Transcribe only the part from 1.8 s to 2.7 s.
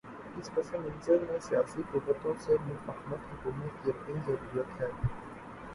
قوتوں سے